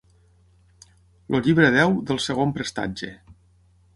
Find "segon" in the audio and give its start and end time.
2.25-2.57